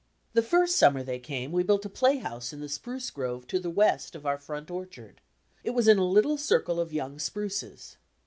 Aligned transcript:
The 0.33 0.41
first 0.41 0.77
summer 0.77 1.03
they 1.03 1.19
came 1.19 1.51
we 1.51 1.61
built 1.61 1.85
a 1.85 1.87
playhouse 1.87 2.51
in 2.51 2.59
the 2.59 2.67
spruce 2.67 3.11
grove 3.11 3.45
to 3.45 3.59
the 3.59 3.69
west 3.69 4.15
of 4.15 4.25
our 4.25 4.39
front 4.39 4.71
orchard. 4.71 5.21
It 5.63 5.75
was 5.75 5.87
in 5.87 5.99
a 5.99 6.03
little 6.05 6.37
circle 6.39 6.79
of 6.79 6.91
young 6.91 7.19
spruces. 7.19 7.97